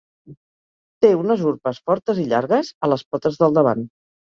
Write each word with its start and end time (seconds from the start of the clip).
Té 1.05 1.11
unes 1.19 1.43
urpes 1.51 1.83
fortes 1.91 2.23
i 2.25 2.27
llargues 2.33 2.73
a 2.89 2.93
les 2.95 3.07
potes 3.13 3.41
del 3.45 3.57
davant. 3.61 3.89